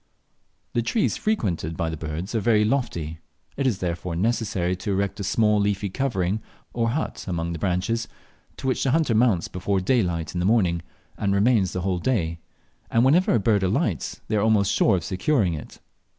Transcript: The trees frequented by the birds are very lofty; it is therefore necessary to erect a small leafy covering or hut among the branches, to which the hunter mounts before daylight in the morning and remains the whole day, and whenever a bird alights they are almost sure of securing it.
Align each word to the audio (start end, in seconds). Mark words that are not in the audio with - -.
The 0.73 0.81
trees 0.81 1.15
frequented 1.15 1.77
by 1.77 1.91
the 1.91 1.95
birds 1.95 2.33
are 2.33 2.39
very 2.39 2.65
lofty; 2.65 3.19
it 3.55 3.67
is 3.67 3.77
therefore 3.77 4.15
necessary 4.15 4.75
to 4.77 4.89
erect 4.91 5.19
a 5.19 5.23
small 5.23 5.59
leafy 5.59 5.89
covering 5.91 6.41
or 6.73 6.89
hut 6.89 7.25
among 7.27 7.53
the 7.53 7.59
branches, 7.59 8.07
to 8.57 8.65
which 8.65 8.83
the 8.83 8.89
hunter 8.89 9.13
mounts 9.13 9.47
before 9.47 9.79
daylight 9.79 10.33
in 10.33 10.39
the 10.39 10.43
morning 10.47 10.81
and 11.19 11.35
remains 11.35 11.71
the 11.73 11.81
whole 11.81 11.99
day, 11.99 12.39
and 12.89 13.05
whenever 13.05 13.35
a 13.35 13.39
bird 13.39 13.61
alights 13.61 14.21
they 14.27 14.35
are 14.37 14.41
almost 14.41 14.71
sure 14.71 14.95
of 14.95 15.03
securing 15.03 15.53
it. 15.53 15.79